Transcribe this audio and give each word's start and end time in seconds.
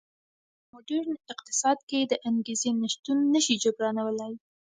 خو 0.67 0.77
په 0.85 0.89
یو 0.95 1.01
موډرن 1.07 1.31
اقتصاد 1.33 1.77
کې 1.89 1.99
د 2.03 2.13
انګېزې 2.27 2.69
نشتون 2.81 3.17
نه 3.33 3.39
شي 3.45 3.55
جبرانولی 3.63 4.33